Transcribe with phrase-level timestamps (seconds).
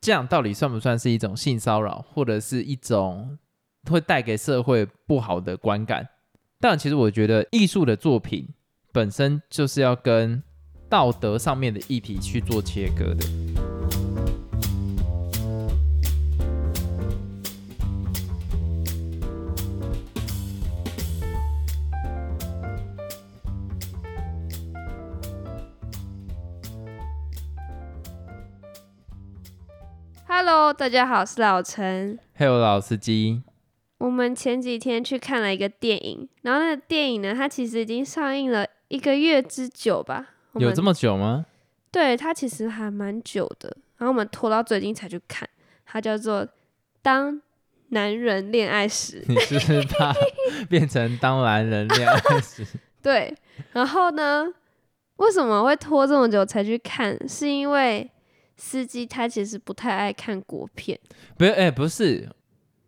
[0.00, 3.38] 这样到底算不算是一种性骚扰，或者是一种
[3.90, 6.08] 会带给社会不好的观感？
[6.58, 8.48] 但其实我觉得艺术的作品
[8.92, 10.42] 本身就是要跟
[10.88, 13.26] 道德上面的议题去做切割的。
[30.70, 32.16] Hello，大家好，我是老陈。
[32.38, 33.42] Hello，老司机，
[33.98, 40.28] 我们前几天去看了一个电影，然后那个电影呢，它其实已经上映了一个月之久吧。
[40.54, 41.44] 有这么久吗？
[41.90, 45.48] 对它其实还蛮久的，然后我们拖到最近才去看，
[45.84, 46.46] 它叫做
[47.02, 47.42] 《当
[47.90, 49.20] 男人恋爱时》。
[49.26, 50.14] 你是不是怕
[50.68, 52.64] 变成当男人恋爱时？
[53.02, 53.34] 对，
[53.72, 54.46] 然后呢，
[55.16, 57.18] 为什么会拖这么久才去看？
[57.28, 58.08] 是因为
[58.60, 61.00] 司机他其实不太爱看国片。
[61.38, 62.28] 不是，哎、不是，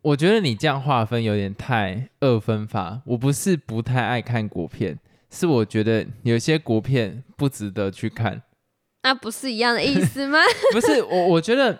[0.03, 3.01] 我觉得你这样划分有点太二分法。
[3.05, 4.99] 我不是不太爱看国片，
[5.31, 8.43] 是我觉得有些国片不值得去看。
[9.01, 10.39] 那不是一样的意思吗？
[10.71, 11.77] 不是我，我觉得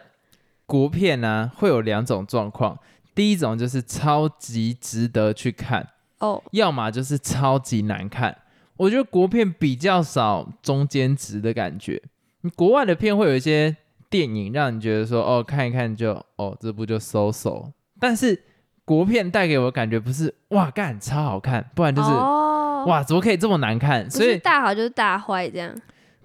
[0.65, 2.77] 国片呢、会有两种状况，
[3.13, 5.87] 第一种就是超级值得去看，
[6.19, 8.37] 哦，要么就是超级难看。
[8.75, 12.01] 我觉得国片比较少中间值的感觉，
[12.41, 13.77] 你国外的片会有一些
[14.13, 17.71] 电影让你觉得说，哦，看一看就，哦，这部就收手。
[17.99, 18.39] 但是
[18.85, 24.07] 国片带给我的感觉不是哇干超好看，不然就是、哦，哇怎么可以这么难看？
[24.07, 25.75] 所以大好就是大坏这样。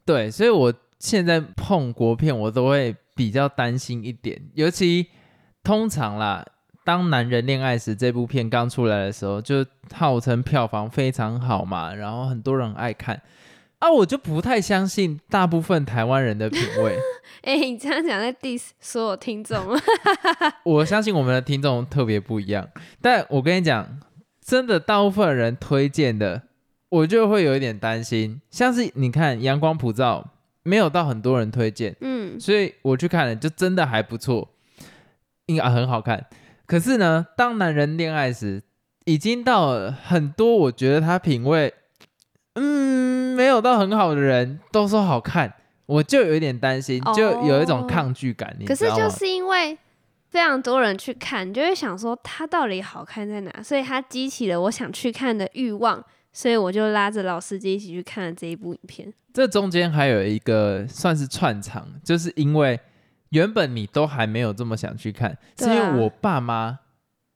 [0.04, 5.06] 对，所以我现在碰国片，我都会比较担心一点，尤其
[5.64, 6.44] 通常啦，
[6.84, 13.22] 当男人恋爱时这部片刚出来的时候，就号称票房非常好嘛，然后很多人爱看。
[13.78, 16.98] 啊，我就不太相信大部分台湾人的品味。
[17.42, 19.64] 哎、你这样讲在 diss 所有听众，
[20.64, 22.68] 我相信我们的听众特别不一样，
[23.00, 24.00] 但我跟你讲，
[24.44, 26.42] 真的大部分人推荐的，
[26.88, 28.40] 我就会有一点担心。
[28.50, 30.24] 像是你看《阳光普照》，
[30.64, 34.50] 没有到很多人推荐，嗯，所以我去看了，就真的还不错，
[35.46, 36.26] 应该很好看。
[36.66, 38.62] 可是呢，当男人恋爱时，
[39.04, 41.72] 已经到了很多我觉得他品味，
[42.54, 42.97] 嗯，
[43.38, 45.54] 没有到很好的人都说好看，
[45.86, 48.74] 我就有一点担心，就有一种哦抗拒感，你可？
[48.74, 49.78] 是就是因为
[50.28, 59.14] 非常多人去看，你就会想说它到底好看在哪，所以它激起了我想去看的欲望，所以我就拉着老司机一起去看了这一部影片。
[59.32, 62.80] 这中间还有一个算是串场，就是因为
[63.28, 66.80] 原本你都还没有这么想去看，是因为我爸妈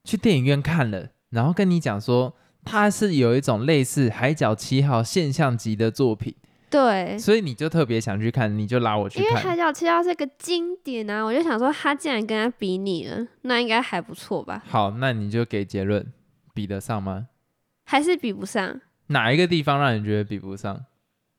[0.03, 2.35] 去电影院看了，然后跟你讲说
[2.65, 6.35] 它是有一种类似《海角七号》现象级的作品，
[6.71, 9.57] 对，所以你就特别想去看，你就拉我去看因为《海。
[9.57, 14.63] 角七号》是个经典啊，我就想说他既然跟他比拟了，那应该还不错吧？
[14.67, 16.13] 好，那你就给结论，
[16.55, 17.29] 比得上吗？
[17.85, 18.81] 还是比不上？
[19.09, 20.85] 哪一个地方让你觉得比不上？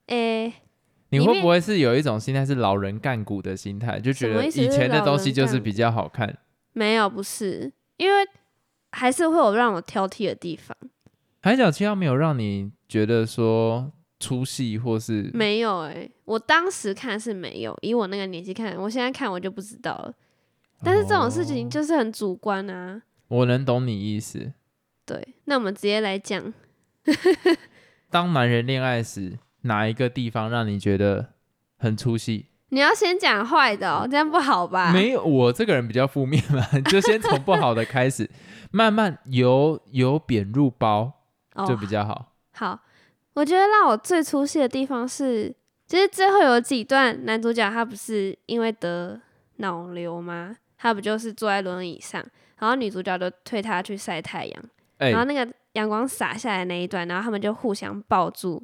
[0.07, 0.45] 诶、
[1.09, 6.37] 里面你会不会是有一种心态是老人干股的心态，就觉得以前的东西就是比较好看？
[6.73, 8.27] 没有，不是，因为
[8.91, 10.77] 还是会有让我挑剔的地方。
[11.45, 20.13] 海角七号没有让你觉得说出戏或是没有哎、我当时看是没有，以我那个年纪看，我现在看我就不知道了。
[20.81, 23.01] 但是这种事情哦就是很主观啊。
[23.27, 24.53] 我能懂你意思。
[25.05, 26.53] 对，那我们直接来讲，
[28.09, 31.33] 当男人恋爱时，哪一个地方让你觉得
[31.77, 32.45] 很出戏？
[32.69, 34.93] 你要先讲坏的哦，这样不好吧？
[34.93, 38.29] 没有，我这个人比较负面嘛， 就先从不好的开始，
[38.71, 41.11] 慢慢由由贬入褒
[41.55, 42.33] 哦就比较好。
[42.51, 42.79] 好，
[43.33, 45.53] 我觉得让我最出戏的地方是，
[45.87, 49.19] 就是最后有几段男主角他不是因为得
[49.57, 50.55] 脑瘤吗？
[50.77, 52.23] 他不就是坐在轮椅上，
[52.57, 54.63] 然后女主角就推他去晒太阳，
[54.97, 58.61] 哎、然后那个阳光洒下来那一段，然后他们就互相抱住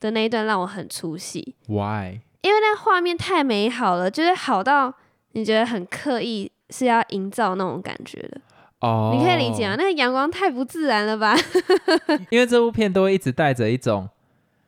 [0.00, 2.20] 的那一段让我很出戏，why？
[2.40, 4.92] 因为那画面太美好了，就是好到
[5.32, 8.40] 你觉得很刻意是要营造那种感觉的，
[8.82, 9.74] 哦，你可以理解啊？？
[9.76, 11.36] 那个阳光太不自然了吧？
[12.30, 14.08] 因为这部片都会一直带着一种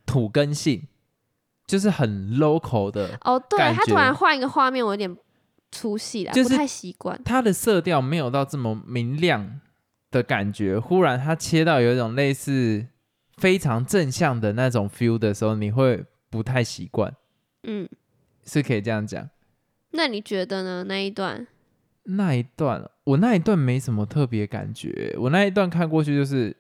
[0.06, 0.86] 土根性，
[1.66, 5.16] 就是很 local 的，哦，对他突然换一个画面，我有点
[5.72, 7.20] 出戏了，就是不太习惯。
[7.24, 9.60] 它的色调没有到这么明亮
[10.10, 12.86] 的感觉，忽然它切到有一种类似
[13.38, 17.12] 非常正向的那种 feel 的时候，你会不太习惯，
[17.64, 17.88] 嗯，
[18.44, 19.28] 是可以这样讲。
[19.90, 20.84] 那你觉得呢？
[20.84, 21.46] 那一段？
[22.04, 26.56] 那一段，我那一段没什么特别感觉，我那一段看过去就是，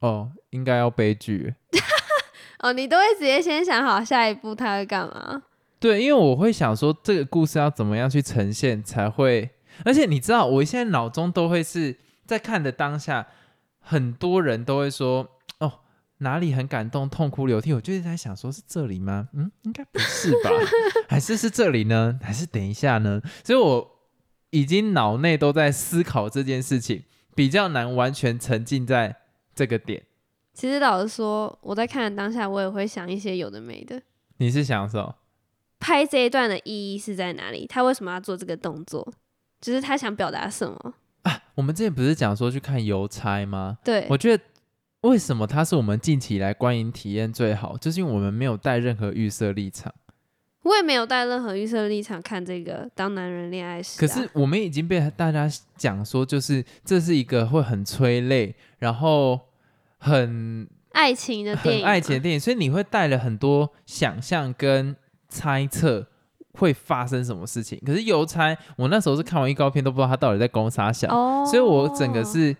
[0.00, 1.54] 哦，应该要悲剧，
[2.60, 5.42] 哦，你都会直接先想好下一步他会干嘛？
[5.78, 9.50] 对，因为我会想说这个故事要怎么样去呈现才会，
[9.84, 13.26] 而且你知道，我现在脑中都会是在看的当下，
[13.78, 15.80] 很多人都会说哦
[16.18, 19.28] 哪里很感动，痛哭流涕，我就是在想说是这里吗？
[19.34, 20.50] 嗯，应该不是吧？
[21.06, 22.18] 还是是这里呢？
[22.22, 23.20] 还是等一下呢？
[23.44, 23.95] 所以我
[24.56, 27.02] 已经脑内都在思考这件事情，
[27.34, 29.16] 比较难完全沉浸在
[29.54, 30.02] 这个点。
[30.54, 34.00] 其实老实说，我在看的当下，我也会想一些有的没的。
[34.38, 35.16] 你是想什么？
[35.78, 37.66] 拍这一段的意义是在哪里？
[37.66, 39.06] 他为什么要做这个动作？
[39.60, 40.94] 就是他想表达什么？
[41.24, 43.76] 啊，我们之前不是讲说去看邮差吗？
[43.84, 44.42] 对，我觉得
[45.02, 49.94] 为什么它是我们近期来观影体验最好，就是因为我们没有带任何预设立场。
[50.66, 54.00] 我也没有带任何预设立场看这个《当男人恋爱时》啊。
[54.00, 59.38] 可是我们已经被大家讲说，就是这是一个会很催泪，然后
[59.98, 64.96] 很爱情的电很影，爱情的电影，所以你会带了很多想象跟
[65.28, 66.04] 猜测
[66.54, 67.80] 会发生什么事情。
[67.86, 72.56] 可是邮差，我那时候是看完预告片都不知道他到底在攻啥想，哦，所以我整个是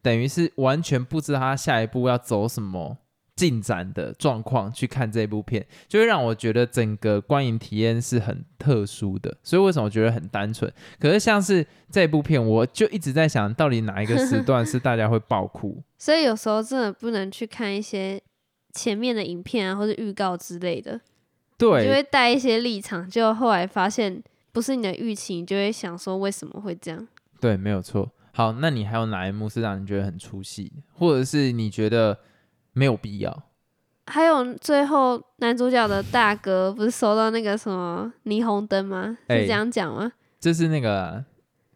[0.00, 2.96] 等于是完全不知道他下一步要走什么
[3.42, 9.36] 进展的状况去看这部片，就会让我觉得整个观影体验是很特殊的。
[9.42, 10.72] 所以为什么我觉得很单纯？
[11.00, 15.82] 可是像是这部片，我就一直在想到底哪一个时段是大家会爆哭。
[15.98, 18.22] 所以有时候真的不能去看一些
[18.72, 21.00] 前面的影片啊，或者预告之类的，
[21.58, 24.22] 对就，会带一些立场，就后来发现
[24.52, 27.08] 不是你的预期，你就会想说为什么会这样？
[27.40, 28.08] 对，没有错。
[28.34, 32.16] 好，那你还有哪一幕是让你觉得很出戏的，或者是你觉得
[32.72, 33.44] 没有必要？
[34.06, 39.16] 还有最后男主角的大哥不是收到那个什么霓虹灯吗？
[39.28, 40.12] 哎是这样讲吗？
[40.40, 41.24] 这是那个啊，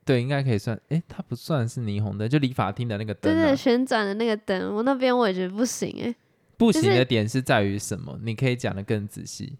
[0.04, 0.78] 对，应该可以算。
[0.88, 3.42] 诶，它不算是霓虹灯，就理发厅的那个灯、啊。
[3.42, 6.14] 对对，旋转的那个灯，我那边我也觉得不行哎、
[6.56, 8.18] 不行的点是在于什么？
[8.22, 9.56] 你可以讲的更仔细。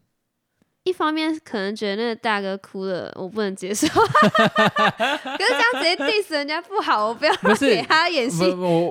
[0.86, 8.44] 一方面可能觉得那个大哥哭了，我不能接受， 可是这样直接 diss 人家不好，我不要不给他演戏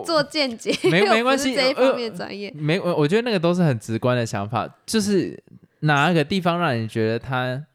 [0.05, 2.51] 做间接，没没关系这一呃方面专业。
[2.53, 5.41] 没我我觉得那个都是很直观的想法，就是
[5.79, 7.65] 哪个地方让你觉得他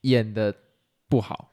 [0.00, 0.54] 演的
[1.08, 1.50] 不好？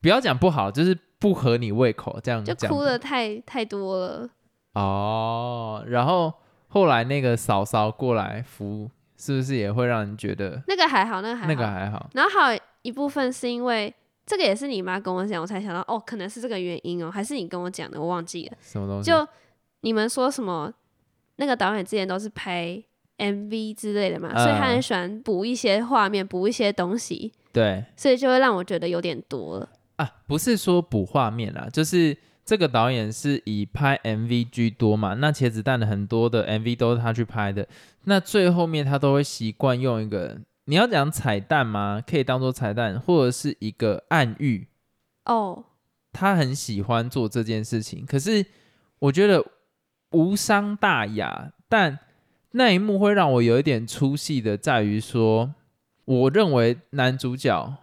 [0.00, 4.30] 不要讲不好，就是不合你胃口，这样就哭的太太多了，
[4.72, 5.84] 哦。
[5.86, 6.32] 然后
[6.68, 11.48] 后来那个嫂嫂过来扶，是不是也会让人觉得那个还好，那个还好。
[11.48, 12.08] 那个还好？
[12.14, 13.92] 然后还有一部分是因为
[14.24, 18.56] 这个也是你妈跟我讲，我才想到哦，可能是这个原因哦，还是你跟我讲的，我忘记了。
[18.62, 19.10] 什么东西？
[19.10, 19.26] 就
[19.80, 20.72] 你们说什么，
[21.36, 22.82] 那个导演之前都是拍
[23.18, 29.68] MV 之类的嘛，所以他嗯很喜欢补一些画面，补一些东西，对所以就会让我觉得有点多了。
[29.96, 32.16] 啊，不是说补画面啦，就是
[32.48, 35.12] 这个导演是以拍 MV 居多嘛。
[35.12, 37.68] 那茄子蛋的很多的 MV 都是他去拍的，
[38.04, 42.02] 那最后面他都会习惯用一个，你要讲彩蛋吗？
[42.06, 44.66] 可以当做彩蛋，或者是一个暗喻。
[45.26, 45.62] 哦，
[46.10, 48.46] 他很喜欢做这件事情，可是
[49.00, 49.44] 我觉得
[50.12, 51.98] 无伤大雅，但
[52.52, 55.54] 那一幕会让我有一点出戏的，在于说，
[56.06, 57.74] 我认为男主角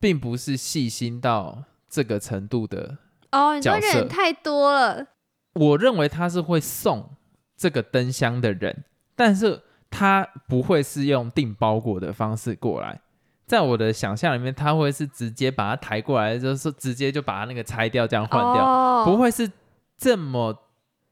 [0.00, 2.98] 并不是细心到这个程度的，
[3.32, 5.06] 哦，你说角色人太多了，
[5.54, 7.10] 我认为他是会送
[7.56, 8.84] 这个灯箱的人，
[9.14, 13.00] 但是他不会是用订包裹的方式过来。
[13.46, 18.64] 在我的想象里面，他会是直接把它抬过来，就是直接就把它那个拆掉，这样换掉。
[18.64, 19.50] 哦、不会是
[19.96, 20.56] 这么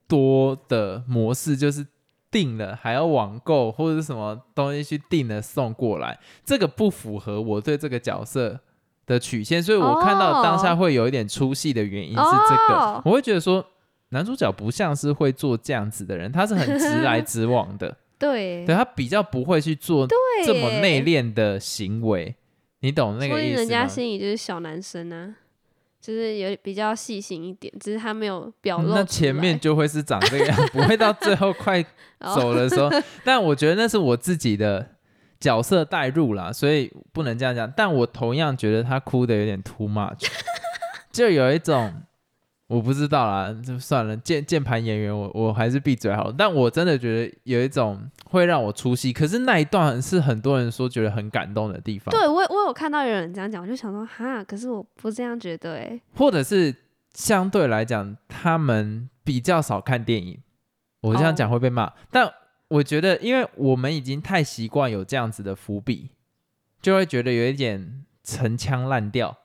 [0.07, 1.85] 多的模式，就是
[2.31, 8.61] 订了还要网购或者是什么东西去订了送过来，这个不符合我对这个角色
[9.09, 13.65] 的曲线，所以我看到当下会有一点出戏的原因是这个，哦我会觉得说
[14.11, 20.07] 男主角不像是会做这样子的人，他是很直来 直往的，对对他比较不会去做
[20.45, 22.37] 这么内敛的行为，
[22.81, 23.81] 你懂那所以人个意思吗？
[23.81, 25.35] 家心里就是小男生啊，
[26.01, 28.95] 就是有比较细心一点，只是他没有表露。
[28.95, 31.81] 那前面就会是长这个样，不会到最后快
[32.21, 32.91] 哦走的时候。
[33.25, 34.87] 但我觉得那是我自己的
[35.41, 37.71] 角色代入啦，所以不能这样讲。
[37.77, 40.27] 但我同样觉得他哭的有点 too much，
[41.13, 41.93] 就有一种
[42.67, 44.17] 我不知道啦，就算了。
[44.17, 46.35] 键键盘演员我我还是闭嘴好了。
[46.37, 56.75] 但我真的觉得有一种会让我出戏，可是那一段是很多人说觉得很感动的地方，对我我有看到有人这样讲，我就想说哈，可是我不这样觉得哎、或者是
[57.15, 60.39] 相对来讲他们比较少看电影。
[61.01, 62.29] 我这样讲哦会被骂，但
[62.69, 66.11] 我觉得，因为我们已经太习惯有这样子的伏笔，
[66.81, 69.37] 就会觉得有一点陈腔滥调，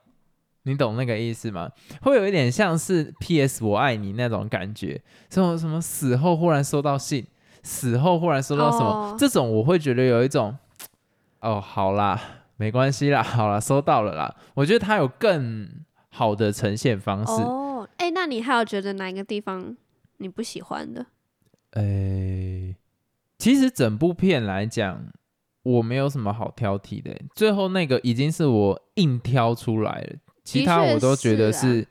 [0.63, 1.71] 你懂那个意思吗？
[2.01, 3.63] 会有一点像是 P.S.
[3.63, 7.25] 我爱你那种感觉，什么什么死后忽然收到信，
[7.63, 10.57] 死后忽然收到什么，哦这种我会觉得有一种，
[11.39, 12.19] 哦，好啦，
[12.57, 14.35] 没关系啦，好啦，收到了啦。
[14.53, 15.69] 我觉得他有更
[16.09, 17.41] 好的呈现方式。
[17.41, 19.75] 哦，哎、那你还有觉得哪一个地方
[20.17, 21.05] 你不喜欢的？
[21.71, 22.75] 诶、
[23.43, 25.05] 其实整部片来讲，
[25.63, 27.13] 我没有什么好挑剔的。
[27.35, 31.85] 最后那个已经是我硬挑出来了，其他我都觉得是啊，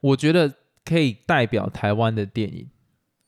[0.00, 0.52] 我觉得
[0.84, 2.68] 可以代表台湾的电影。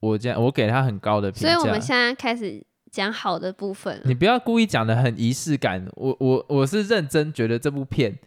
[0.01, 1.55] 我这样，我给他很高的评价。
[1.55, 4.03] 所以我们现在开始讲好的部分。
[4.05, 8.19] 你不要故意讲的很仪式感，我我我是认真觉得这部片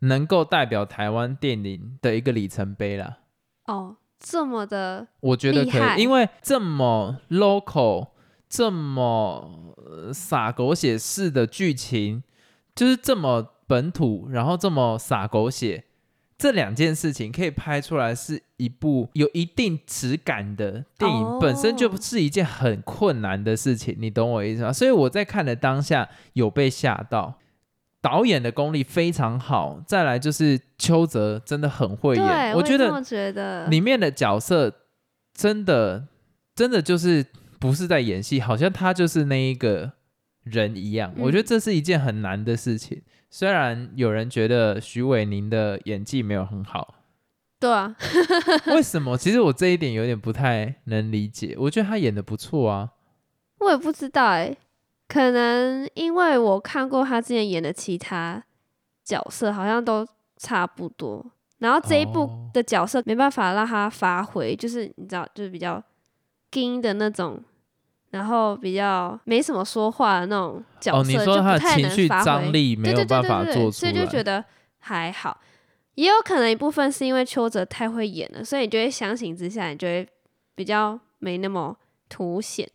[0.00, 3.20] 能够代表台湾电影的一个里程碑啦。
[3.64, 8.08] 哦，这么的，我觉得可以，因为这么 local，
[8.52, 12.22] 这么、呃洒狗血式的剧情，
[12.74, 15.84] 就是这么本土，然后这么洒狗血，
[16.36, 24.70] 这两件事情可以拍出来是一部有一定质感的电影，哦本身就是一件很困难的事情，你懂我意思吗？
[24.70, 27.38] 所以我在看的当下有被吓到。
[28.02, 33.66] 导演的功力非常好，再来就是邱泽真的很会演，我觉得。
[33.68, 34.70] 里面的角色
[35.32, 36.08] 真的
[36.54, 37.24] 真的就是
[37.62, 39.92] 不是在演戏，好像他就是那一个
[40.42, 41.12] 人一样。
[41.16, 43.00] 嗯我觉得这是一件很难的事情。
[43.30, 46.96] 虽然有人觉得徐伟宁的演技没有很好，
[47.60, 47.94] 对啊，
[48.74, 49.16] 为什么？
[49.16, 51.54] 其实我这一点有点不太能理解。
[51.56, 52.90] 我觉得他演的不错啊。
[53.60, 54.56] 我也不知道哎、
[55.06, 58.42] 可能因为我看过他之前演的其他
[59.04, 60.04] 角色，好像都
[60.36, 61.24] 差不多。
[61.58, 65.80] 然后这一部哦的角色没办法让他发挥，就是你知道，就是比较
[66.54, 67.40] 硬的那种，
[68.12, 74.22] 然后比较没什么说话的那种角色，哦，你说他的就太情绪张力没有办法做出所以就觉。
[74.22, 74.44] 得
[74.78, 75.40] 还好。
[75.94, 80.08] 也有可能一部分是因为邱泽太会演了，所以你就会相形之下，你就会
[80.54, 81.76] 比较没那么
[82.08, 82.68] 凸显。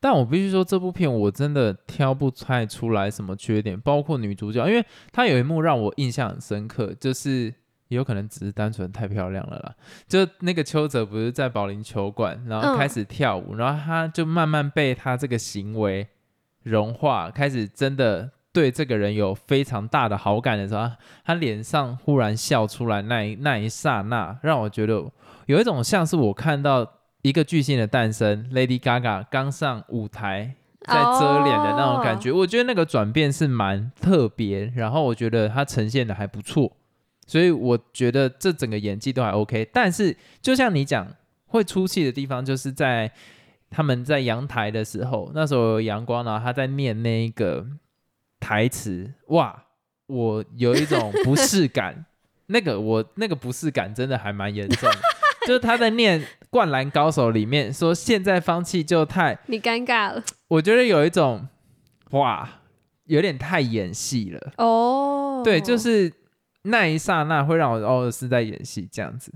[0.00, 7.54] 但我必须说，这部片我真的挑不太出来什么缺点，包括女主角，因为她有一幕让我印象很深刻，就是
[7.94, 9.74] 也有可能只是单纯太漂亮了啦。
[10.06, 16.06] 就那个邱泽不是在保龄球馆，然后嗯开始跳舞，然后他就慢慢被他这个行为
[16.64, 25.02] 融化，开始真的对这个人有非常大的好感的时候，他他脸上忽然笑出来那一那一刹那，让我觉得
[25.46, 26.86] 有一种像是我看到
[27.22, 36.76] 一个巨星的诞生，Lady Gaga 刚上舞台在遮脸的那种感觉，我觉得那个转变是蛮特别，然后我觉得他呈现的还不错，
[37.26, 39.68] 所以我觉得这整个演技都还 OK。
[39.72, 41.06] 但是就像你讲，
[41.46, 43.10] 会出戏的地方就是在
[43.70, 47.66] 他们在阳台的时候，那时候有阳光，然后他在念那一个
[48.40, 49.64] 台词，哇，
[50.06, 52.04] 我有一种不适感，
[52.46, 54.98] 那个我那个不适感真的还蛮严重的，
[55.46, 61.48] 就是他在念《灌篮高手》里面说现在放弃就太，你尴尬了我觉得有一种
[62.10, 62.48] 哇，
[63.06, 64.52] 有点太演戏了。
[64.58, 65.42] 哦。
[65.44, 66.12] 对，就是
[66.64, 69.32] 那一刹那会让我哦是在演戏这样子，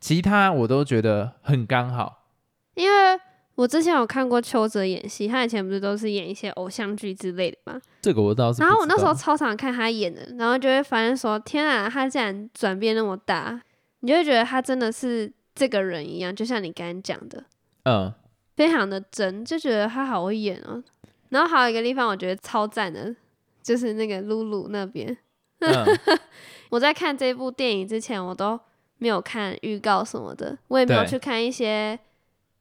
[0.00, 2.28] 其他我都觉得很刚好。
[2.74, 3.18] 因为
[3.54, 7.80] 我之前有看过邱泽演戏，他以前不是都是演一些偶像剧之类的吗。
[8.02, 8.62] 这个我倒是。
[8.62, 13.60] 然后我那时候超常看他演的，然后就会发现说，天啊，他竟然转变那么大，
[14.00, 17.44] 你就会觉得他真的是这个人一样，就像你刚刚讲的，
[17.84, 18.12] 嗯，
[18.54, 20.84] 非常的真，就觉得他好会演哦。
[21.30, 23.16] 然后还有一个地方我觉得超赞的，
[23.62, 25.16] 就是那个露露那边。
[25.60, 25.98] 嗯
[26.70, 28.58] 我在看这部电影之前，我都
[28.98, 31.98] 没有看预告什么的，我也没有去看一些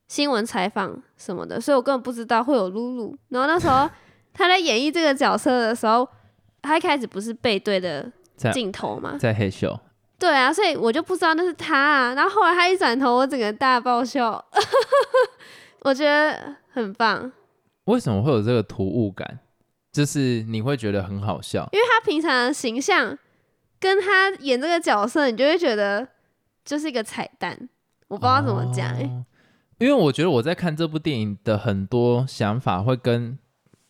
[0.08, 3.18] 新闻采访什么的，所以我根本不知道会有露露。
[3.30, 3.90] 然后那时候
[4.34, 6.08] 他在演绎这个角色的时候，
[6.62, 8.12] 他一开始不是背对的
[8.54, 9.18] 镜头嘛？
[9.18, 9.78] 在黑秀，
[10.20, 12.14] 对啊，所以我就不知道那是他啊。
[12.14, 14.44] 然后后来他一转头，我整个大爆笑，
[15.82, 17.32] 我觉得很棒，
[17.86, 19.40] 为什么会有这个突兀感？
[19.96, 23.18] 就是你会觉得很好笑，因为他平常的形象
[23.80, 26.06] 跟他演这个角色，你就会觉得
[26.66, 27.70] 就是一个彩蛋。
[28.10, 29.26] 我不知道怎么讲、欸，哦
[29.78, 33.40] 因为我觉得我在看这部电影的很多想法会跟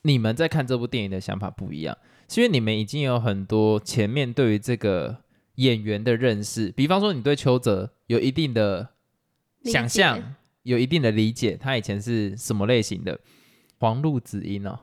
[0.03, 1.97] 你们在看这部电影的想法不一样，
[2.29, 5.23] 是因为你们已经有很多前面对于这个
[5.55, 8.89] 演员的认识，比方说你对邱泽有一定的
[9.63, 13.19] 想象，有一定的理解，他以前是什么类型的
[13.79, 14.81] 黄路子音哦。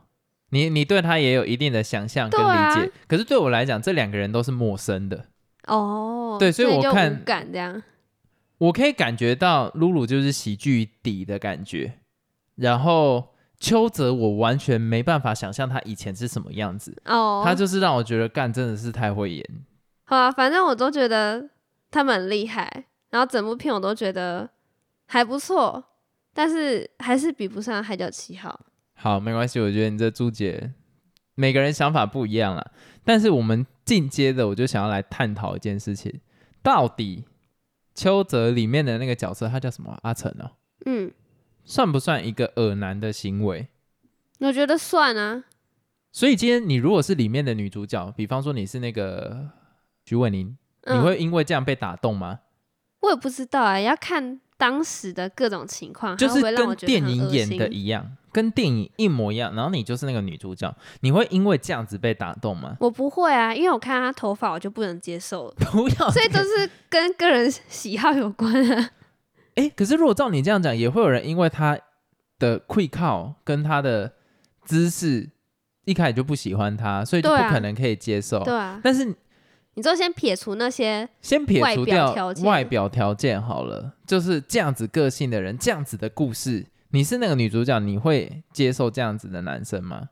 [0.52, 5.24] 你你对他也有一定的想象跟理解，可是对我来讲，这两个人都是陌生的。
[5.66, 7.82] 哦，对所以我看这样，
[8.58, 12.00] 我可以感觉到露露就是喜剧底的感觉，
[12.56, 13.28] 然后
[13.58, 19.44] 邱泽我完全没办法想象他以前是什么样子，哦，他就是让我觉得干真的是太会演。
[20.04, 21.48] 好啊，反正我都觉得
[21.90, 24.50] 他们很厉害，然后整部片我都觉得
[25.06, 25.82] 还不错，
[26.34, 28.60] 但是还是比不上《海角七号》。
[29.02, 30.74] 好，没关系，我觉得你这朱姐
[31.34, 32.70] 每个人想法不一样啦。
[33.02, 36.20] 但是我们进阶的，我就想要来探讨一件事情：
[36.62, 37.24] 到底
[37.96, 39.98] 邱泽里面的那个角色，他叫什么？
[40.02, 40.52] 阿成哦，
[40.86, 41.10] 嗯，
[41.64, 43.66] 算不算一个恶男的行为？
[44.38, 45.42] 我觉得算啊。
[46.12, 49.50] 所以今天你如果是里面的女主角，比方说你是那个
[50.04, 52.38] 徐伟宁，你嗯会因为这样被打动吗？
[53.00, 59.54] 我也不知道啊，要看当时的各种情况，就是跟电影演的一样，跟电影一模一样。
[59.54, 62.76] 然后你就是那个女主角，你会因为这样子被打动吗？
[62.80, 68.90] 我不会啊，因为我看她头发我就不能接受了， 不要，所以都是跟个人喜好有关啊。
[69.56, 71.78] 哎、可是如果照你这样讲，也会有人因为他
[72.38, 74.12] 的跪靠跟他的
[74.64, 75.28] 姿势，
[75.84, 78.42] 一开始就不喜欢他，所以就不可能可以接受。
[78.44, 79.14] 对啊，但是
[79.74, 82.14] 你就先撇除那些，先撇除掉
[82.44, 83.40] 外表条件。
[83.40, 90.10] 好了，就是这样子个性的人，这样子的故事，你是那个女主角，你会接受这样子的男生吗？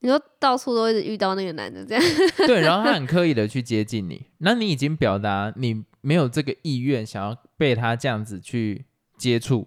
[0.00, 2.04] 你说到处都一直遇到那个男的这样，
[2.46, 8.84] 对，然后他很刻意的去接近你，那你已经表达你没有这个意愿想要被他这样子去
[9.16, 9.66] 接触，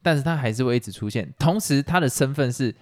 [0.00, 2.74] 但是他还是会一直出现，同时他的身份是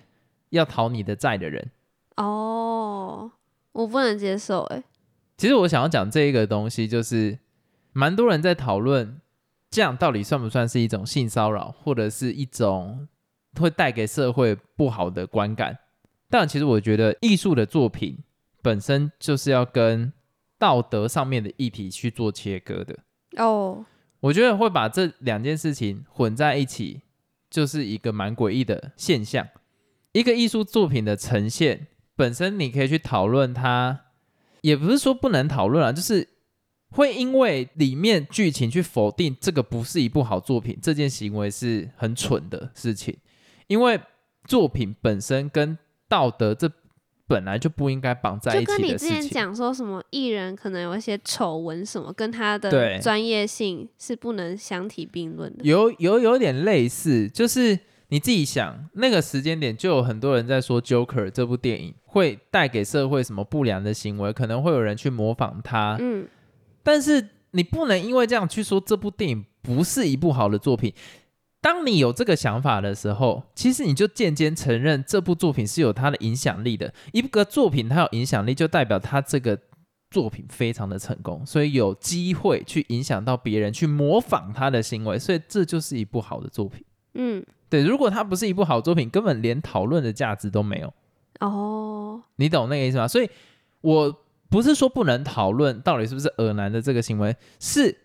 [0.51, 1.71] 要讨你的债的人。
[2.17, 3.31] 哦，
[3.73, 4.85] 我不能接受哎、
[5.41, 7.39] 其实我想要讲这一个东西，就是
[7.95, 9.23] 蛮多人在讨论，
[9.71, 13.09] 这样到底算不算是一种性骚扰，或者是一种
[13.59, 15.79] 会带给社会不好的观感。
[16.29, 18.19] 但其实我觉得艺术的作品
[18.61, 20.13] 本身就是要跟
[20.59, 22.99] 道德上面的议题去做切割的。
[23.39, 23.87] 哦，
[24.21, 27.01] 我觉得会把这两件事情混在一起，
[27.49, 29.49] 就是一个蛮诡异的现象。
[30.13, 34.01] 一个艺术作品的呈现本身，你可以去讨论它，
[34.63, 36.27] 也不是说不能讨论啊，就是
[36.91, 43.17] 会因为里面剧情去否定这个不是一部好作品，这件行为是很蠢的事情。
[43.67, 44.01] 因为
[44.47, 46.69] 作品本身跟道德这
[47.29, 49.23] 本来就不应该绑在一起就跟你之的事情。
[49.23, 55.63] 前讲说什么艺人可能有一些丑闻什么，跟他的专业性是不能相提并论的。
[55.63, 57.79] 有有有点类似，就是
[58.11, 66.29] 你自己想，那个时间点就有很多人在说《Joker》这部电影会带给社会什么不良的行为，可能会有人去模仿他，嗯，
[66.83, 70.93] 但是你不能因为这样去说这部电影不是一部好的作品。
[71.61, 76.93] 当你有这个想法的时候，其实你就间接承认这部作品是有它的影响力的。
[77.13, 79.57] 一个作品它有影响力，就代表它这个
[80.11, 86.83] 作品非常的成功，所以有机会去影响到别人，去模仿他的行为，所以这就是一部好的作品。
[87.15, 90.93] 嗯，对，如果它不是一部好作品，根本连讨论的价值都没有。
[91.41, 93.09] 哦，你懂那个意思吗？
[93.09, 93.29] 所以
[93.81, 94.15] 我
[94.49, 97.97] 不是说不能讨论到底是不是恶男的这个行为，是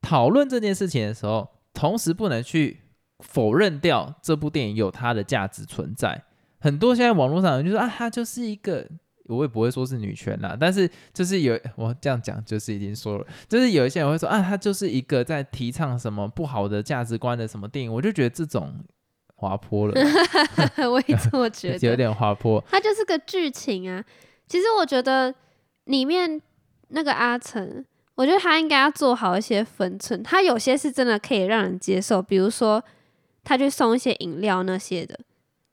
[0.00, 2.80] 讨论这件事情的时候，同时不能去
[3.20, 6.24] 否认掉这部电影有它的价值存在。
[6.60, 8.88] 很多现在网络上人就说啊，它就是一个，
[9.26, 18.74] 我也不会说是女权啦，但是就是有我这样讲就是已经说了，就是有一些人会说啊，他就是一个在提倡什么不好的价值观的什么电影，我就觉得这种
[19.36, 19.94] 滑坡了
[20.90, 21.96] 我也这么觉 得有。
[21.96, 22.62] 点滑坡。
[22.70, 24.04] 它就是个剧情啊。
[24.46, 25.34] 其实我觉得
[25.84, 26.40] 里面
[26.88, 27.84] 那个阿成，
[28.14, 30.22] 我觉得他应该要做好一些分寸。
[30.22, 32.84] 他有些是真的可以让人接受，比如说
[33.42, 35.18] 他去送一些饮料那些的。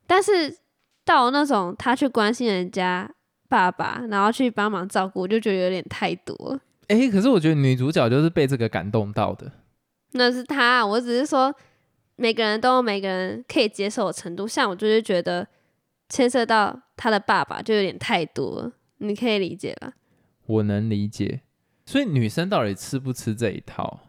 [0.07, 0.57] 但是
[1.03, 3.09] 到那种他去关心人家
[3.51, 6.59] 爸爸，然后去帮忙照顾，我就觉得有点太多了。
[6.87, 9.51] 哎、可是我觉得女主角就是被这个感动到的。
[10.13, 11.53] 那是她，我只是说
[12.15, 14.47] 每个人都有每个人可以接受的程度。
[14.47, 15.45] 像我就是觉得
[16.07, 19.91] 牵涉到他的爸爸就有点太多了，你可以理解吧？
[20.45, 21.41] 我能理解。
[21.85, 23.99] 所以女生到底吃不吃这一套？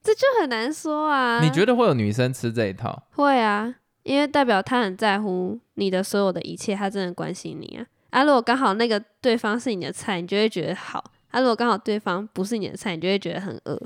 [0.00, 1.40] 这就很难说啊。
[1.42, 3.04] 你觉得会有女生吃这一套？
[3.10, 3.74] 会啊？
[4.04, 7.86] 因为代表她很在乎你的所有的一切，她真的关心你啊。
[8.12, 13.82] 啊，如果刚好那个对方是你的菜，你就会觉得好；啊，如果刚好对方不是你的菜，你就会觉得很饿。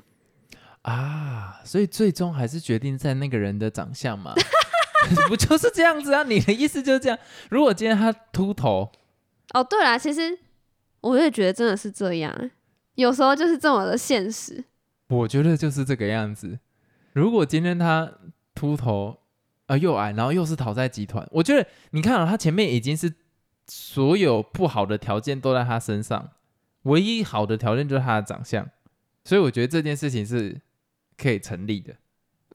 [0.83, 4.35] 啊，所以最终还是决定在那个人的长相嘛？
[5.29, 6.25] 不就是这样子啊？
[6.25, 7.17] 你的意思就是这样？
[7.51, 8.91] 如果今天他秃头，
[9.55, 10.37] 哦，对啦，其实
[11.03, 12.51] 我也觉得真的是这样欸，
[12.97, 14.65] 有时候就是这么的现实。
[15.09, 16.59] 我觉得就是这个样子。
[17.12, 18.11] 如果今天他
[18.57, 19.19] 秃头，
[19.67, 23.12] 啊、又矮，然后又是讨债集团，我觉得你看啊，他前面已经是
[23.66, 26.31] 所有不好的条件都在他身上，
[26.83, 28.68] 唯一好的条件就是他的长相，
[29.24, 30.61] 所以我觉得这件事情是
[31.16, 31.94] 可以成立的。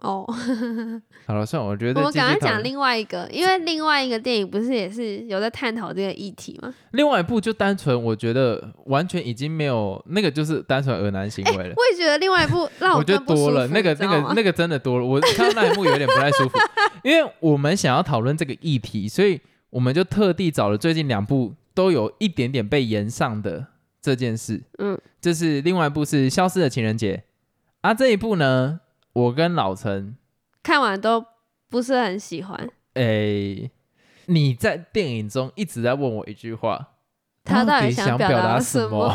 [0.01, 0.25] 哦，
[1.27, 6.73] 好了，算了，我觉得我们继续讨论赶快讲另外一个，因为另外一个电影不是也是有在探讨这个议题吗？
[6.93, 11.73] 另外一部就单纯，我觉得完全已经没有那个，就是单纯恶男行为了。
[11.77, 15.05] 我也觉得另外一部 让我觉得多了，那个那个那个真的多了。
[15.05, 16.57] 我看到那一幕有点不太舒服，
[17.03, 19.39] 因为我们想要讨论这个议题，所以
[19.71, 23.67] 我们就特地找了最近两部都有一点点被延上的
[24.01, 24.63] 这件事。
[24.77, 27.17] 嗯，这是另外一部是《消失的情人节》
[27.81, 28.81] 啊，这一部呢，
[29.13, 30.15] 我跟老陈，
[30.61, 31.25] 看完都
[31.69, 32.69] 不是很喜欢。
[32.93, 33.71] 诶，
[34.27, 36.89] 你在电影中一直在问我一句话，
[37.43, 39.13] 他到底底想表达什什么？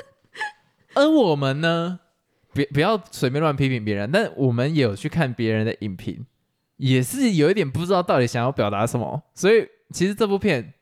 [0.94, 2.00] 而我们呢，
[2.54, 6.24] 别不要随便乱批评别人，但我们也有去看别人的影评，
[6.76, 10.74] 也是有一点不知道到底想要表达什么，所以其实这部片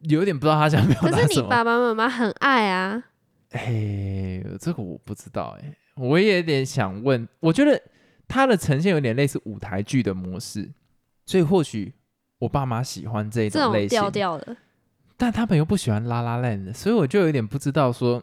[0.00, 1.48] 有点不知道他想表达什么可是你。
[1.48, 3.02] 爸爸妈妈很爱啊，
[3.50, 7.80] 哎，这个我不知道哎、我也有点想问，我觉得
[8.26, 10.70] 它的呈现有点类似舞台剧的模式，
[11.26, 11.92] 所以或许
[12.38, 14.56] 我爸妈喜欢这这种种类型，调调的。
[15.16, 18.22] 但他们又不喜欢拉拉烂的，所以我就有点不知道说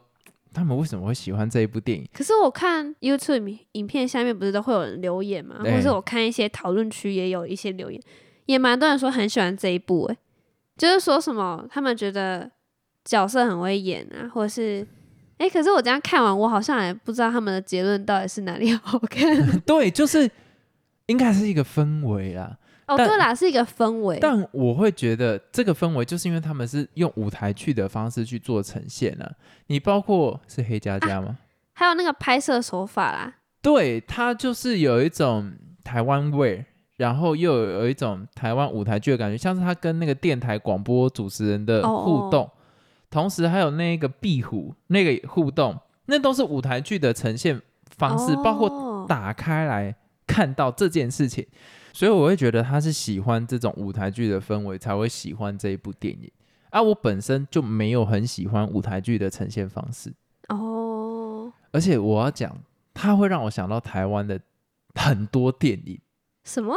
[0.54, 2.08] 他们为什么会喜欢这一部电影。
[2.14, 8.02] 可是我看 YouTube 影影片下面不是都会有人留言吗，或是我看一些讨论区也有一些留言，
[8.46, 10.18] 也蛮多人说很喜欢这一部、欸，
[10.78, 12.50] 就是说什么他们觉得
[13.06, 14.86] 角色很会演啊，或者是
[15.38, 19.26] 哎、欸可是我这样看完，我好像也不知道他们的结论到底是哪里好看。
[19.66, 20.30] 对，就是
[21.06, 22.58] 应该是一个氛围啦。
[22.90, 29.32] 哦，但对啦，是一个氛围，但我会觉得这个氛围，就是因为他们是用舞台剧的方式去做呈现了、
[29.68, 31.38] 你包括是黑加加吗？
[31.74, 36.66] 还有那个拍摄手法啦，对，它就是有一种台湾味，
[36.98, 42.50] 然后又有一种台湾舞台剧的感觉，像是他跟那个电台广播主持人的哦互动，
[43.10, 47.62] 同时还有那个壁虎那个互动，那都是舞台剧的呈现
[47.96, 49.96] 方式，包括哦打开来
[50.28, 51.48] 看到这件事情，
[51.94, 56.32] 所以我会觉得他是喜欢这种舞台剧的氛围，才会喜欢这一部电影。
[56.70, 60.14] 啊，我本身就没有很喜欢舞台剧的呈现方式，
[60.50, 62.56] 哦，而且我要讲，
[62.94, 64.40] 它会让我想到台湾的
[64.94, 66.00] 很多电影。
[66.44, 66.76] 什么？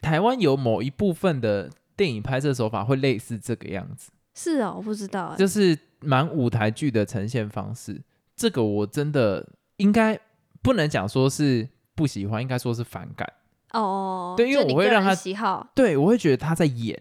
[0.00, 8.02] 台湾有某一部分的电影拍摄手法会类似这个样子，是哦，我不知道、欸，就是蛮舞台剧的呈现方式。
[8.34, 9.44] 这个我真的
[9.76, 10.18] 应该
[10.62, 13.32] 不能讲说是不喜欢，应该说是反感。
[13.72, 17.00] 哦，对因为我会让他喜好，对我会觉得他在演，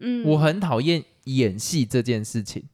[0.00, 2.64] 嗯，我很讨厌演戏这件事情，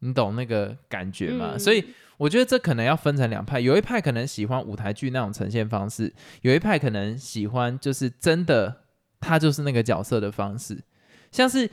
[0.00, 1.50] 你懂那个感觉吗？
[1.54, 1.84] 嗯所以
[2.16, 8.82] 我觉得这可能要分成两派，有一派可能喜欢舞台剧那种呈现方式，有一派可能喜欢就是真的
[9.18, 10.78] 他就是那个角色的方式。
[11.32, 11.70] 像是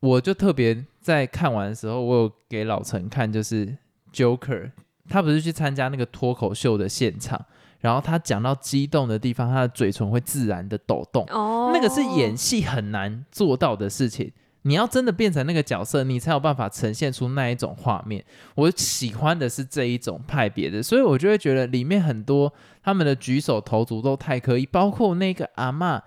[0.00, 3.76] 我就特别在看完的时候，我有给老陈看，就是
[4.12, 4.70] Joker，
[5.08, 7.44] 他不是去参加那个脱口秀的现场，
[7.84, 11.22] 然后他讲到激动的地方，他的嘴唇会自然的抖动。
[11.28, 14.32] 哦，那个是演戏很难做到的事情。
[14.62, 18.24] 你要真的变成那个角色，你才有办法呈现出那一种画面。
[18.54, 22.50] 我喜欢的是这一种派别的，所以我就会觉得里面很多
[22.82, 26.02] 他们的举手投足都太刻意，包括那个阿妈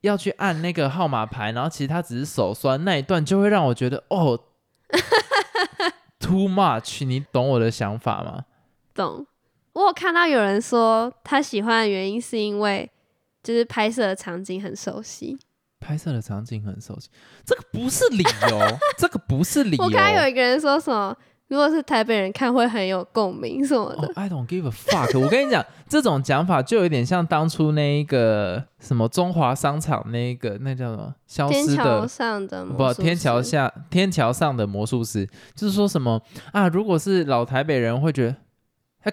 [0.00, 4.36] 要去按那个号码牌，然后其实他只是手酸那一段，就会让我觉得哦，
[6.18, 7.04] too much。
[7.04, 8.46] 你懂我的想法吗？
[8.92, 9.24] 懂。
[9.80, 12.88] 我有看到有人说他喜欢的原因是因为
[13.42, 15.38] 就是拍摄的场景很熟悉。
[15.80, 17.08] 拍摄的场景很熟悉，
[17.42, 18.60] 这个不是理由，
[18.98, 19.84] 这个不是理由。
[19.84, 21.16] 我看到有一个人说什么，
[21.48, 24.12] 如果是台北人看会很有共鸣什么哦、的。
[24.14, 25.18] i don't give a fuck。
[25.18, 32.08] 我跟你讲，这种讲法就有点像当初那一个什么中华商场那一个那叫什么消天桥失的。
[32.08, 36.20] 上的魔不，天桥下天桥上的魔术师，就是说什么
[36.52, 36.68] 啊？
[36.68, 38.36] 如果是老台北人会觉得，哎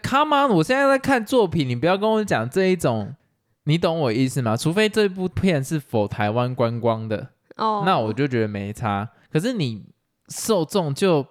[0.03, 0.51] ，come on！
[0.55, 3.15] 我现在在看作品，你不要跟我讲这一种，
[3.63, 4.57] 你懂我意思吗？
[4.57, 9.09] 除非这部片是否台湾观光的，哦，那我就觉得没差。
[9.31, 9.85] 可是你
[10.29, 11.25] 受众就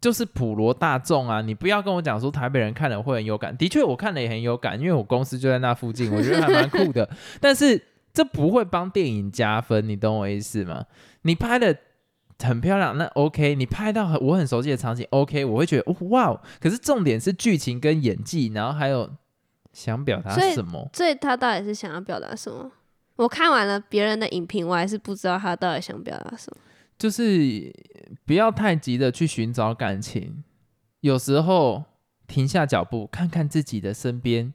[0.00, 3.56] 就是普罗大众啊，你不要跟我讲说台北人看了会很有感。
[3.56, 7.08] 的确，我看了也很有感，因为我公司就在那附近，我觉得还蛮酷的。
[7.40, 10.84] 但是这不会帮电影加分，你懂我意思吗？
[11.22, 11.76] 你拍的
[12.44, 16.40] 很漂亮，那 OK；你拍到很我很熟悉的场景，OK，我会觉得哦哇哦。
[16.60, 19.10] 可是重点是剧情跟演技，然后还有
[19.72, 20.88] 想表达什么。
[20.92, 22.70] 所以他到底是想要表达什么？
[23.16, 26.60] 我看完了别人的影评，我还是不知道他到底想表达什么。
[26.96, 27.72] 就是
[28.24, 30.44] 不要太急的去寻找感情，
[31.00, 31.84] 有时候
[32.28, 34.52] 停下脚步，看看自己的身边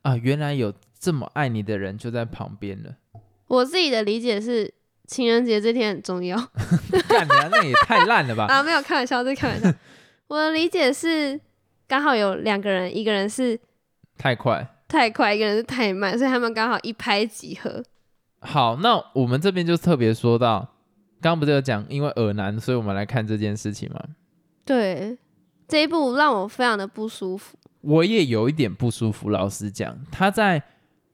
[0.00, 2.96] 啊，原来有这么爱你的人就在旁边了。
[3.48, 4.72] 我自己的理解是，
[5.06, 6.36] 情人节这天很重要
[7.08, 8.46] 干你啊，那也太烂了吧！
[8.46, 9.72] 啊，没有开玩笑，这是开玩笑。
[10.28, 11.40] 我的理解是，
[11.86, 13.58] 刚好有两个人，一个人是
[14.18, 14.66] 太快。
[14.88, 17.82] 太快，一个人是太慢，所以他们刚好一拍即合。
[18.40, 20.60] 好，那我们这边就特别说到，
[21.20, 24.00] 刚刚不是有讲，因为耳男，所以我们来看这件事情嘛。
[24.64, 25.18] 对，
[25.66, 27.56] 这一部让我非常的不舒服。
[27.80, 30.62] 我也有一点不舒服，老实讲，他在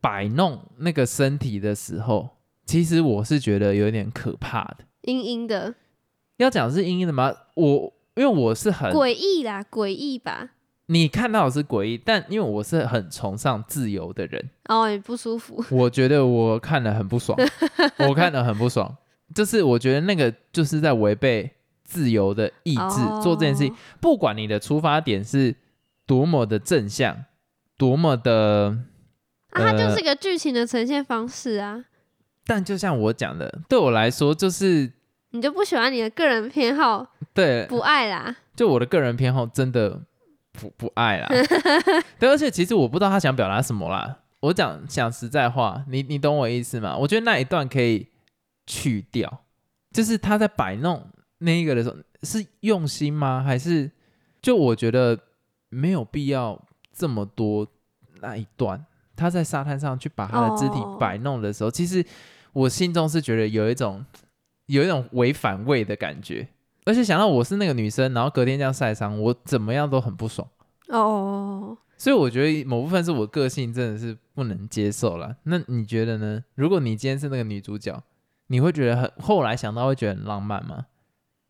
[0.01, 2.29] 摆弄那个身体的时候，
[2.73, 4.79] 其实我是觉得有点可怕的。
[5.03, 5.75] 阴阴的，
[6.39, 7.31] 要讲是阴阴的吗？
[7.53, 10.53] 我因为我是很诡异啦，诡异吧？
[10.87, 15.63] 你看到的是诡异，但因为我是很崇尚自由的人，哦，也不舒服。
[15.71, 17.39] 我觉得我看了很不爽，
[18.09, 18.97] 我看了很不爽，
[19.35, 21.51] 就是我觉得那个就是在违背
[21.85, 25.55] 自由的意志做这件事情，哦不管你的出发点是
[26.07, 27.27] 多么的正向，
[27.77, 28.79] 多么的，
[29.51, 31.85] 啊，它就呃是个剧情的呈现方式啊，
[32.47, 34.93] 但就像我讲的，对我来说就是
[35.31, 38.37] 你就不喜欢你的个人偏好，对，不爱啦。
[38.55, 40.01] 就我的个人偏好真的
[40.53, 41.29] 不不爱啦。
[42.19, 44.19] 对，而且其实我不知道他想表达什么啦。
[44.41, 46.97] 我讲讲实在话，你你懂我意思吗？
[46.97, 48.09] 我觉得那一段可以
[48.67, 49.45] 去掉，
[49.93, 53.43] 就是他在摆弄那一个的时候是用心吗？
[53.43, 53.91] 还是
[54.43, 55.19] 就我觉得
[55.69, 56.61] 没有必要
[56.93, 57.67] 这么多
[58.21, 58.85] 那一段。
[59.23, 62.05] 他在沙滩上去把他的肢体哦摆弄的时候其实
[62.53, 64.05] 我心中是觉得有一种
[64.67, 66.49] 有一种违反胃的感觉。
[66.85, 70.49] 而且想到我是那个女生，然后隔天这样晒伤，我怎么样都很不爽。
[70.89, 75.37] 哦，所以我觉得某部分是我个性真的是不能接受了。
[75.45, 76.43] 那你觉得呢？
[76.57, 78.03] 如果你今天是那个女主角，
[78.49, 80.87] 你会觉得很后来想到会觉得很浪漫吗？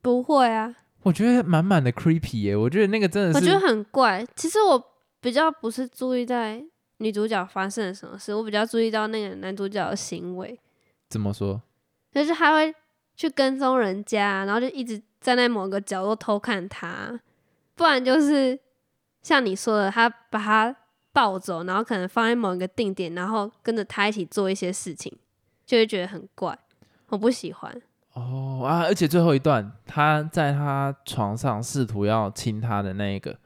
[0.03, 4.27] 不会啊，我觉得满满的 creepy 耶、我觉得那个真的是，我觉得很怪。
[4.37, 4.85] 其实我
[5.23, 6.63] 比较不是注意在
[7.03, 10.59] 女主角发生了什么事，我比较注意到那个男主角的行为，
[11.09, 11.61] 怎么说？
[12.13, 12.75] 就是他会
[13.17, 17.21] 去跟踪人家，然后就一直站在某个角落偷看他，
[17.75, 18.59] 不然就是
[19.23, 20.77] 像你说的，他把他
[21.13, 25.13] 抱走，然后可能放在某一个定点，然后跟着他一起做一些事情，
[25.67, 26.57] 就会觉得很怪，
[27.09, 27.83] 我不喜欢。
[28.15, 28.83] 哦啊！
[28.83, 33.39] 而且最后一段，他在他床上试图要亲他的那一个，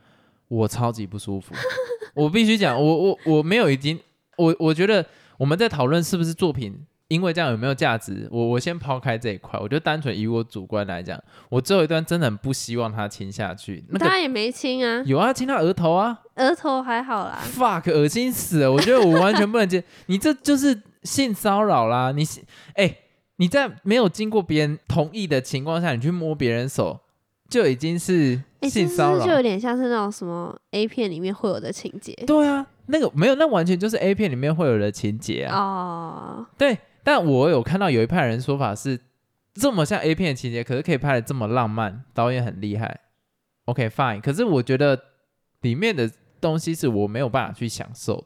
[0.49, 1.55] 我超级不舒服。
[2.17, 4.01] 我必须讲，我我我没有已经，
[4.39, 5.05] 我我觉得
[5.39, 6.75] 我们在讨论是不是作品，
[7.09, 13.85] 因为这样有没有价值，我我先抛开这一块，我就单纯以我主观来讲，我最后一段真的很不希望他亲下去。
[13.91, 17.39] 那个他也没亲啊，有啊，亲他额头啊额头还好啦。
[17.55, 18.73] fuck，恶心死了！
[18.73, 22.13] 我觉得我完全不能接， 你这就是性骚扰啦！
[22.13, 22.25] 你
[22.75, 22.97] 哎、
[23.37, 27.01] 你在没有经过别人同意的情况下，你去摸别人手，
[27.49, 29.25] 就已经是哎、性骚扰。
[29.25, 35.59] 就有点像是那种什么 A 片里面会有的情节对啊，那个没有，那完全就是 A 片里面会有的情节啊。
[35.59, 36.47] 哦。
[36.57, 38.99] 对，但我有看到有一派人说法是，
[39.55, 43.01] 这么像 A 片的情节，可是可以拍的这么浪漫，导演很厉害。
[43.67, 44.99] OK fine，可是我觉得
[45.63, 48.25] 里面的东西是我没有办法去享受。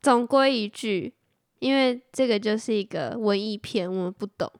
[0.00, 1.14] 总归一句，
[1.60, 4.50] 因为这个就是一个文艺片，我们不懂。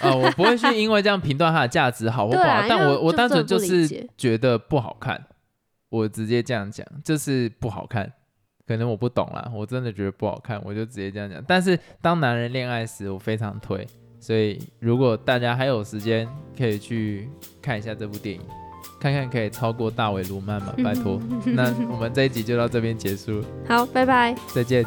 [0.00, 5.22] 呃，我不会去因为这样评断它的价值好或不好，啊但我我单纯就是觉得不好看，
[5.88, 8.12] 我直接这样讲，就是不好看。
[8.66, 11.42] 可能我不懂啦，我真的觉得不好看，我就直接这样讲。
[11.48, 13.86] 但是当男人恋爱时，我非常推，
[14.20, 17.30] 所以如果大家还有时间，可以去
[17.62, 18.42] 看一下这部电影，
[19.00, 20.74] 看看可以超过大尾卢曼吗？
[20.84, 21.18] 拜托。
[21.56, 24.36] 那我们这一集就到这边结束，好，拜拜。
[24.54, 24.84] 再见。